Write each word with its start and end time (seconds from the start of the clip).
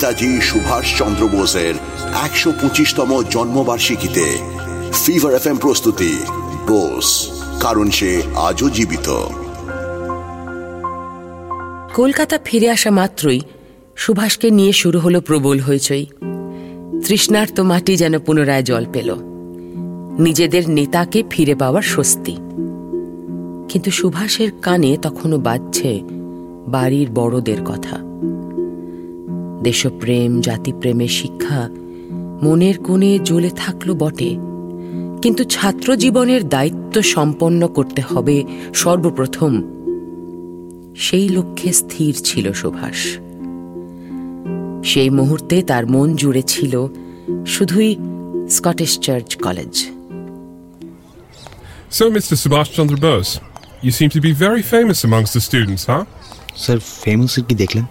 নেতাজি 0.00 0.40
সুভাষ 0.40 0.98
চন্দ্র 0.98 1.28
বোসের 1.28 1.74
একশো 2.22 2.52
পঁচিশতম 2.62 3.22
জন্মবার্ষিকীতে 3.30 4.38
ফিভার 4.92 5.34
এফ 5.34 5.60
প্রস্তুতি, 5.60 6.18
বোস, 6.66 7.28
কারণ 7.60 7.90
সে 7.90 8.22
আজও 8.34 8.70
জীবিত। 8.70 9.26
কলকাতা 11.94 12.38
ফিরে 12.44 12.70
আসা 12.70 12.90
মাত্রই 12.90 13.40
সুভাষকে 13.96 14.50
নিয়ে 14.50 14.72
শুরু 14.72 14.98
হলো 14.98 15.20
প্রবল 15.20 15.60
হইচই। 15.60 16.06
তৃষ্ণার্ত 17.08 17.60
মাটি 17.60 17.96
যেন 17.96 18.18
পুনরায় 18.18 18.62
জল 18.62 18.84
পেল। 18.92 19.14
নিজেদের 20.18 20.70
নেতাকে 20.70 21.22
ফিরে 21.30 21.54
পাওয়ার 21.54 21.82
স্বস্তি। 21.82 22.32
কিন্তু 23.68 23.90
সুভাষের 23.90 24.50
কানে 24.62 24.96
তখনও 25.02 25.38
বাজছে 25.38 26.00
বাড়ির 26.68 27.10
বড়দের 27.10 27.64
কথা। 27.64 28.09
দেশপ্রেম 29.62 30.30
জাতিপ্রেমের 30.40 31.12
শিক্ষা 31.20 31.60
মনের 32.42 32.76
কোণে 32.78 33.12
জ্বলে 33.18 33.50
থাকল 33.56 33.88
বটে 33.94 34.30
কিন্তু 35.22 35.42
ছাত্র 35.44 35.88
জীবনের 35.96 36.42
দায়িত্ব 36.48 36.94
সম্পন্ন 37.14 37.62
করতে 37.68 38.02
হবে 38.02 38.36
সর্বপ্রথম 38.74 39.52
সেই 40.96 41.26
লক্ষ্যে 41.28 41.70
স্থির 41.72 42.12
ছিল 42.24 42.46
সুভাষ 42.52 42.98
সেই 44.84 45.10
মুহূর্তে 45.10 45.56
তার 45.62 45.84
মন 45.86 46.08
জুড়ে 46.16 46.42
ছিল 46.42 46.74
শুধুই 47.46 47.90
Scottish 48.48 48.92
Church 49.00 49.30
College 49.36 49.74
So, 51.90 52.04
Mr. 52.08 52.34
Subhash 52.36 52.70
Chandra 52.72 52.98
Bose, 52.98 53.30
you 53.82 53.90
seem 53.90 54.10
to 54.10 54.20
be 54.20 54.32
very 54.36 54.62
famous 54.64 54.98
amongst 55.04 55.32
the 55.34 55.40
students, 55.40 55.82
huh? 55.84 56.02
Sir 56.56 56.78
ফেমাসের 57.02 57.44
কি 57.48 57.54
দেখলেন 57.54 57.84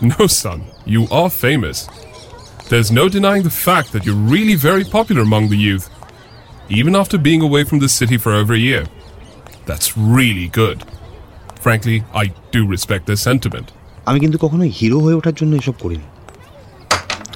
No, 0.01 0.27
son, 0.27 0.59
you 0.85 1.01
are 1.19 1.29
famous. 1.29 1.77
There's 2.69 2.91
no 2.91 3.05
denying 3.07 3.43
the 3.43 3.57
fact 3.67 3.87
that 3.93 4.05
you're 4.05 4.23
really 4.35 4.55
very 4.55 4.85
popular 4.97 5.21
among 5.21 5.49
the 5.49 5.57
youth, 5.57 5.85
even 6.69 6.93
after 6.95 7.17
being 7.17 7.41
away 7.41 7.63
from 7.63 7.79
the 7.79 7.89
city 7.99 8.17
for 8.17 8.31
over 8.33 8.53
a 8.53 8.63
year. 8.69 8.83
That's 9.65 9.97
really 10.17 10.47
good. 10.61 10.77
Frankly, 11.65 11.97
I 12.13 12.25
do 12.55 12.61
respect 12.75 13.03
their 13.09 13.21
sentiment. 13.29 13.67
আমি 14.09 14.19
কিন্তু 14.23 14.37
কখনো 14.43 14.63
hero 14.77 14.97
হয়ে 15.05 15.15
ওঠার 15.19 15.35
জন্য 15.39 15.51
এসব 15.61 15.75
করিনি 15.83 16.07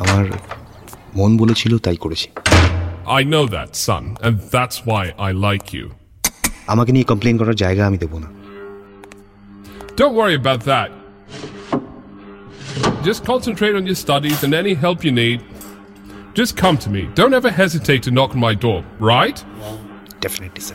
আমার 0.04 0.24
মন 1.20 1.32
বলেছিল 1.42 1.74
তাই 1.86 1.98
করেছি 2.06 2.28
I 3.20 3.22
know 3.32 3.46
that, 3.56 3.70
son, 3.88 4.04
and 4.26 4.34
that's 4.56 4.78
why 4.90 5.04
I 5.28 5.30
like 5.48 5.68
you. 5.78 5.86
আমাকে 6.74 6.92
নিয়ে 6.96 7.06
কমপ্লেন 7.12 7.36
করার 7.42 7.58
জায়গা 7.64 7.84
আমি 7.90 7.98
দেবো 8.04 8.18
না 8.24 8.30
Don't 10.00 10.16
worry 10.22 10.38
about 10.44 10.62
that. 10.72 10.90
Just 13.05 13.23
concentrate 13.27 13.75
on 13.75 13.85
your 13.85 13.95
studies 13.95 14.43
and 14.45 14.55
any 14.55 14.73
help 14.73 15.05
you 15.05 15.13
need. 15.13 15.45
Just 16.33 16.57
come 16.57 16.79
to 16.79 16.89
me. 16.89 17.11
Don't 17.15 17.35
ever 17.35 17.51
hesitate 17.51 18.03
to 18.05 18.11
knock 18.11 18.31
on 18.31 18.41
my 18.41 18.55
door, 18.55 18.83
right? 18.99 19.45
Definitely, 20.21 20.63
sir. 20.63 20.75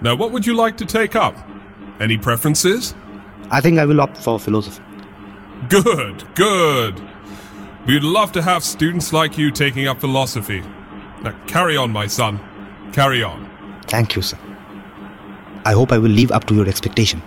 Now, 0.00 0.14
what 0.14 0.32
would 0.32 0.46
you 0.46 0.54
like 0.54 0.78
to 0.78 0.86
take 0.86 1.14
up? 1.14 1.36
Any 2.00 2.16
preferences? 2.16 2.94
I 3.50 3.60
think 3.60 3.78
I 3.78 3.84
will 3.84 4.00
opt 4.00 4.16
for 4.16 4.40
philosophy. 4.40 4.82
Good, 5.68 6.24
good. 6.34 6.98
We'd 7.86 8.02
love 8.02 8.32
to 8.32 8.40
have 8.40 8.64
students 8.64 9.12
like 9.12 9.36
you 9.36 9.50
taking 9.50 9.86
up 9.86 10.00
philosophy. 10.00 10.62
Now, 11.22 11.38
carry 11.46 11.76
on, 11.76 11.90
my 11.90 12.06
son. 12.06 12.40
Carry 12.94 13.22
on. 13.22 13.50
Thank 13.86 14.16
you, 14.16 14.22
sir. 14.22 14.38
I 15.66 15.72
hope 15.72 15.92
I 15.92 15.98
will 15.98 16.10
live 16.10 16.32
up 16.32 16.46
to 16.46 16.54
your 16.54 16.66
expectation. 16.66 17.22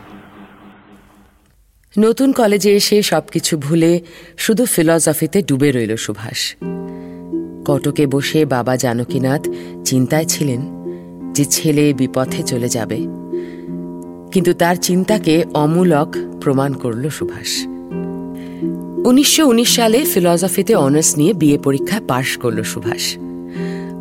নতুন 1.99 2.31
কলেজে 2.31 2.75
এসে 2.75 3.01
সবকিছু 3.01 3.57
ভুলে 3.57 4.01
শুধু 4.37 4.65
ফিলসফিতে 4.65 5.41
ডুবে 5.41 5.71
রইল 5.71 5.95
সুভাষ। 5.95 6.55
কটকে 7.65 8.07
বসে 8.07 8.45
বাবা 8.45 8.75
জানকীনাথ 8.75 9.47
চিন্তায় 9.85 10.25
ছিলেন 10.25 10.61
যে 11.33 11.45
ছেলে 11.45 11.93
বিপথে 11.93 12.43
চলে 12.43 12.69
যাবে। 12.69 12.95
কিন্তু 14.31 14.53
তার 14.53 14.75
চিন্তাকে 14.75 15.45
অমূলক 15.53 16.15
প্রমাণ 16.41 16.73
করল 16.73 17.09
সুভাষ। 17.09 17.65
উনিশশো 19.07 19.47
উনিশ 19.47 19.75
সালে 19.75 20.05
ফিলসফিতে 20.05 20.75
অনার্স 20.75 21.17
নিয়ে 21.17 21.33
বিয়ে 21.33 21.57
পরীক্ষায় 21.57 22.01
পাশ 22.07 22.37
করল 22.37 22.63
সুভাষ। 22.63 23.17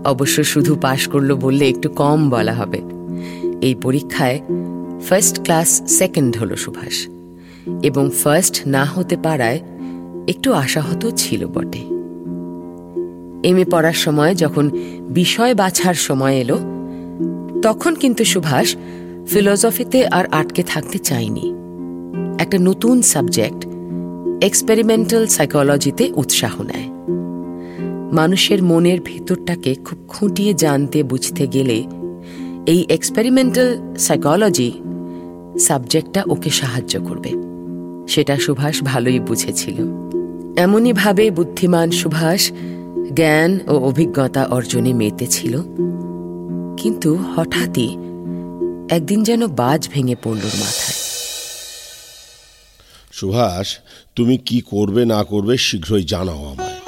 অবশ্য 0.05 0.45
শুধু 0.45 0.77
পাশ 0.77 1.09
করল 1.09 1.34
বললে 1.34 1.69
একটু 1.69 1.89
কম 1.89 2.31
বলা 2.31 2.53
হবে। 2.53 2.81
এই 3.67 3.75
পরীক্ষায় 3.75 4.41
ফার্স্ট 5.09 5.43
ক্লাস 5.43 5.83
সেকেন্ড 5.87 6.37
হল 6.37 6.57
সুভাষ। 6.57 7.09
এবং 7.82 8.10
ফার্স্ট 8.10 8.62
না 8.66 8.84
হতে 8.84 9.16
পারায় 9.16 9.60
একটু 10.28 10.53
আশাহত 10.53 11.10
ছিল 11.16 11.47
বটে। 11.47 11.78
এম 13.48 13.56
এ 13.56 13.65
পড়ার 13.71 13.93
সময় 13.93 14.34
যখন 14.34 14.71
বিষয় 15.00 15.54
বাছার 15.54 15.94
সময় 15.94 16.34
এলো, 16.34 16.59
তখন 17.62 17.94
কিন্তু 17.94 18.25
সুভাষ 18.25 18.76
ফিলসফিতে 19.26 20.06
আর 20.06 20.26
আটকে 20.26 20.62
থাকতে 20.62 20.98
চায়নি। 20.98 21.54
একটা 22.38 22.59
নতুন 22.59 23.03
সাবজেক্ট 23.03 23.66
এক্সপেরিমেন্টাল 24.44 25.27
সাইকোলজিতে 25.27 26.12
উৎসাহ 26.15 26.62
নেয়। 26.62 26.91
মানুষের 28.12 28.62
মনের 28.62 29.00
ভেতরটাকে 29.04 29.75
খুব 29.75 29.98
খুঁটিয়ে 30.09 30.54
জানতে 30.54 31.03
বুঝতে 31.03 31.47
গেলে 31.47 31.84
এই 32.66 32.87
এক্সপেরিমেন্টাল 32.88 33.97
সাইকোলজি 33.98 34.72
সাবজেক্টটা 35.59 36.25
ওকে 36.28 36.50
সাহায্য 36.50 37.00
করবে। 37.00 37.50
সেটা 38.10 38.38
সুভাষ 38.38 38.82
ভালোই 38.82 39.21
বুঝেছিল। 39.21 39.78
এমনই 40.56 40.93
ভাবে 40.93 41.31
বুদ্ধিমান 41.31 41.91
সুভাষ 41.91 42.53
জ্ঞান 43.15 43.59
ও 43.69 43.75
অভিজ্ঞতা 43.88 44.44
অর্জনে 44.44 44.93
মেতেছিল 44.93 45.60
কিন্তু 46.76 47.16
হঠাৎই 47.37 47.88
একদিন 48.91 49.22
যেন 49.22 49.47
বাজ 49.47 49.88
ভেঙে 49.88 50.16
পড়ল 50.22 50.44
মাথায়। 50.44 50.98
সুভাষ 53.12 53.78
তুমি 54.16 54.38
কি 54.38 54.60
করবে 54.60 55.04
না 55.04 55.25
করবে 55.25 55.56
শীঘ্রই 55.56 56.04
জানাও 56.04 56.44
আমায়। 56.44 56.78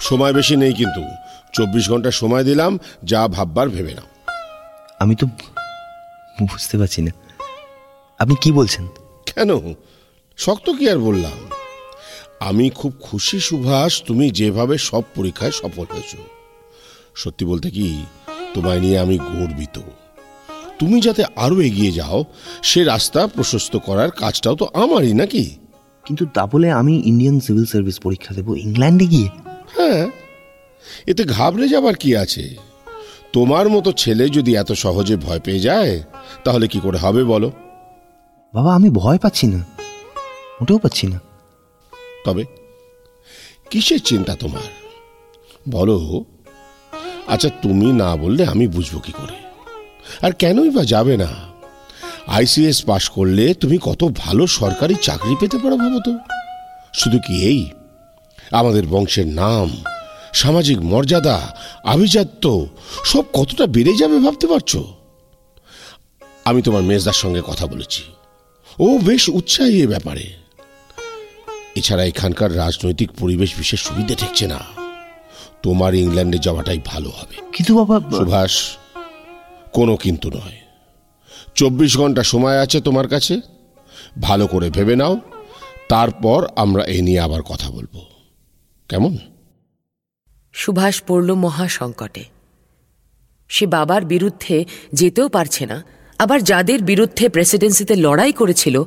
সময় 0.00 0.32
বেশি 0.32 0.56
নেই 0.56 0.72
কিন্তু। 0.72 1.02
চব্বিশ 1.52 1.90
ঘণ্টা 1.90 2.10
সময় 2.10 2.44
দিলাম 2.44 2.78
যা 3.04 3.28
ভাববার 3.28 3.68
ভেবে 3.68 3.94
নাও। 3.94 4.32
আমি 4.98 5.14
তো 5.14 5.26
বুঝতে 6.40 6.78
পারছি 6.78 7.02
না। 7.02 7.10
আপনি 8.18 8.34
কি 8.40 8.52
বলছেন? 8.52 8.86
কেন? 9.26 9.74
শক্ত 10.36 10.70
কি 10.70 10.90
আর 10.90 10.98
বললাম? 10.98 11.38
আমি 12.40 12.70
খুব 12.70 12.92
খুশি 13.00 13.40
সুভাষ 13.40 14.02
তুমি 14.02 14.30
যেভাবে 14.30 14.78
সব 14.78 15.02
পরীক্ষায় 15.14 15.50
সফল 15.50 15.84
হয়েছ। 15.90 16.16
সত্যি 17.14 17.44
বলতে 17.44 17.70
কি 17.70 18.04
তোমায় 18.54 18.80
নিয়ে 18.80 18.98
আমি 18.98 19.18
গর্বিত। 19.18 19.80
তুমি 20.78 21.00
যাতে 21.00 21.24
আরও 21.36 21.60
এগিয়ে 21.60 21.92
যাও 21.92 22.24
সে 22.62 22.84
রাস্তা 22.84 23.26
প্রশস্ত 23.26 23.76
করার 23.76 24.10
কাজটাও 24.10 24.54
তো 24.54 24.68
আমারই 24.74 25.12
নাকি? 25.12 25.56
কিন্তু 26.04 26.26
তা 26.26 26.46
বলে 26.46 26.70
আমি 26.70 27.02
ইন্ডিয়ান 27.04 27.40
সিভিল 27.40 27.64
সার্ভিস 27.64 27.98
পরীক্ষা 27.98 28.34
দেবো 28.34 28.54
ইংল্যান্ডে 28.54 29.06
গিয়ে? 29.06 29.28
হ্যাঁ 29.76 30.10
এতে 31.06 31.24
ঘাবড়ে 31.24 31.68
যাবার 31.68 31.94
কি 31.94 32.16
আছে? 32.16 32.56
তোমার 33.32 33.68
মতো 33.68 33.92
ছেলে 33.92 34.28
যদি 34.28 34.56
এত 34.56 34.72
সহজে 34.72 35.16
ভয় 35.16 35.40
পেয়ে 35.40 35.60
যায় 35.60 36.02
তাহলে 36.44 36.68
কি 36.68 36.80
করে 36.80 36.98
হবে 36.98 37.24
বলো? 37.24 37.52
বাবা 38.54 38.74
আমি 38.74 38.90
ভয় 38.90 39.18
পাচ্ছি 39.18 39.46
না। 39.46 39.81
মোটেও 40.60 40.78
পাচ্ছি 40.78 41.06
না। 41.06 41.20
তবে 42.24 42.44
কিসের 43.70 44.02
চিন্তা 44.02 44.36
তোমার? 44.36 44.62
বলো। 45.68 46.24
আচ্ছা 47.26 47.48
তুমি 47.48 47.92
না 47.92 48.16
বললে 48.16 48.46
আমি 48.46 48.68
বুঝব 48.68 48.98
কি 48.98 49.12
করে? 49.12 49.36
আর 50.26 50.32
কেনই 50.32 50.70
বা 50.70 50.84
যাবে 50.84 51.16
না? 51.16 51.26
আইসিএস 52.26 52.84
পাশ 52.84 53.08
করলে 53.08 53.54
তুমি 53.54 53.78
কত 53.82 54.04
ভালো 54.04 54.46
সরকারি 54.46 54.94
চাকরি 55.02 55.36
পেতে 55.40 55.58
পারো 55.58 55.76
ভাবো 55.76 56.00
তো। 56.00 56.18
শুধু 56.94 57.18
কি 57.18 57.44
এই? 57.44 57.70
আমাদের 58.50 58.86
বংশের 58.86 59.26
নাম, 59.26 59.84
সামাজিক 60.32 60.78
মর্যাদা, 60.80 61.56
আভিজাত্য, 61.84 62.66
সব 63.04 63.24
কতটা 63.32 63.66
বেড়ে 63.66 63.94
যাবে 63.94 64.18
ভাবতে 64.18 64.46
পারছ? 64.46 64.76
আমি 66.44 66.62
তোমার 66.62 66.82
মেজদার 66.82 67.12
সঙ্গে 67.12 67.42
কথা 67.46 67.66
বলেছি। 67.66 68.02
ও 68.78 68.98
বেশ 68.98 69.28
উৎসাহী 69.28 69.82
এ 69.82 69.86
ব্যাপারে। 69.86 70.41
এছাড়া 71.82 72.04
এখানকার 72.04 72.56
রাজনৈতিক 72.56 73.10
পরিবেশ 73.12 73.54
বিশেষ 73.58 73.80
সুবিধে 73.80 74.14
ঠেকছে 74.14 74.46
না। 74.46 74.58
তোমার 75.62 75.94
ইংল্যান্ডে 75.94 76.38
যাওয়াটাই 76.38 76.80
ভালো 76.84 77.10
হবে। 77.10 77.36
কিন্তু 77.52 77.84
বাবা 77.84 78.10
সুভাষ 78.10 78.52
কোনো 79.72 79.96
কিন্তু 79.96 80.30
নয়। 80.30 80.58
চব্বিশ 81.54 81.98
ঘণ্টা 81.98 82.22
সময় 82.22 82.58
আছে 82.58 82.80
তোমার 82.80 83.08
কাছে? 83.08 83.40
ভালো 84.20 84.46
করে 84.46 84.70
ভেবে 84.70 84.96
নাও। 84.96 85.20
তারপর 85.88 86.46
আমরা 86.56 86.84
এ 86.84 87.02
নিয়ে 87.02 87.20
আবার 87.20 87.42
কথা 87.42 87.70
বলব। 87.70 88.00
কেমন? 88.88 89.18
সুভাষ 90.52 91.02
পড়ল 91.02 91.34
মহা 91.34 91.68
সংকটে 91.68 92.24
সে 93.48 93.66
বাবার 93.66 94.04
বিরুদ্ধে 94.04 94.64
যেতেও 94.92 95.28
পারছে 95.28 95.66
না। 95.66 95.84
আবার 96.18 96.44
যাদের 96.44 96.82
বিরুদ্ধে 96.82 97.28
প্রেসিডেন্সিতে 97.28 97.94
লড়াই 97.96 98.32
করেছিল 98.32 98.84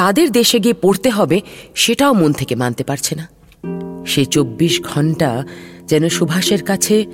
তাদের 0.00 0.32
দেশে 0.32 0.58
গিয়ে 0.58 0.74
পড়তে 0.74 1.10
হবে, 1.10 1.40
সেটাও 1.74 2.12
মন 2.12 2.32
থেকে 2.32 2.54
মানতে 2.54 2.84
পারছে 2.84 3.14
না। 3.14 3.28
সে 4.06 4.24
চব্বিশ 4.24 4.82
ঘণ্টা 4.82 5.44
যেন 5.88 6.08
সুভাষের 6.08 6.62
কাছে 6.62 7.06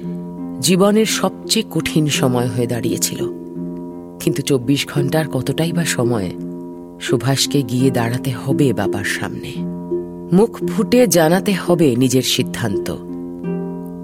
জীবনের 0.61 1.07
সবচেয়ে 1.07 1.65
কঠিন 1.71 2.07
সময় 2.07 2.47
হয়ে 2.47 2.67
দাঁড়িয়েছিল। 2.67 3.19
কিন্তু 4.21 4.43
চব্বিশ 4.43 4.89
ঘণ্টার 4.89 5.29
কতটাই 5.29 5.73
বা 5.73 5.85
সময় 5.85 6.31
সুভাষকে 7.01 7.63
গিয়ে 7.63 7.91
দাঁড়াতে 7.91 8.31
হবে 8.31 8.73
বাবার 8.73 9.05
সামনে। 9.05 9.53
মুখ 10.37 10.59
ফুটে 10.69 11.07
জানাতে 11.07 11.53
হবে 11.53 11.97
নিজের 11.97 12.23
সিদ্ধান্ত। 12.23 12.97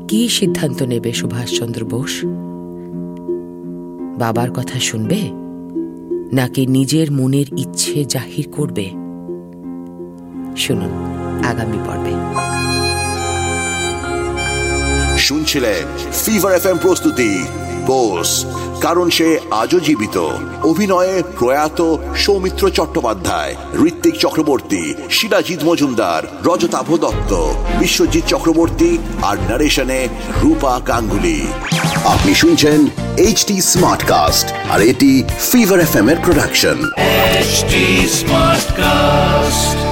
কি 0.09 0.29
সিদ্ধান্ত 0.29 0.83
নেবে 0.83 1.13
সুভাষচন্দ্র 1.13 1.85
বোস? 1.85 2.21
বাবার 4.19 4.51
কথা 4.51 4.81
শুনবে? 4.81 5.42
নাকি 6.33 6.67
নিজের 6.67 7.13
মনের 7.13 7.47
ইচ্ছে 7.59 8.05
জাহির 8.05 8.49
করবে? 8.53 8.85
শুনুন, 10.57 10.93
আগামী 11.45 11.79
পর্বে। 11.87 12.15
শুনছিলেন 15.19 16.11
ফিভার 16.25 16.53
এফ 16.53 16.67
প্রস্তুতি 16.83 17.45
বোস 17.87 18.47
কারণ 18.81 19.11
সে 19.11 19.39
আজও 19.51 19.81
জীবিত। 19.81 20.29
অভিনয়ে 20.63 21.23
প্রয়াত 21.39 21.97
সৌমিত্র 22.17 22.71
চট্টোপাধ্যায়, 22.71 23.57
ঋত্বিক 23.87 24.15
চক্রবর্তী 24.15 24.95
শিলাজিৎ 25.11 25.65
মজুমদার, 25.65 26.23
রজতাভ 26.45 26.97
দত্ত, 26.97 27.33
বিশ্বজিৎ 27.79 28.25
চক্রবর্তী 28.27 28.99
আর 29.23 29.37
নারেশনে 29.39 30.09
রূপা 30.43 30.81
গাঙ্গুলি 30.87 31.47
আপনি 32.07 32.33
শুনছেন 32.35 32.79
এইচ 33.19 33.39
টি 33.45 33.57
স্মার্ট 33.73 34.03
কাস্ট 34.07 34.47
আর 34.71 34.81
এটি 34.83 35.13
ফিভার 35.51 35.79
এফ 35.81 35.93
এম 35.97 36.07
এর 36.09 36.19
প্রোডাকশন 36.19 36.79
স্মার্ট 38.19 38.69
কাস্ট 38.77 39.92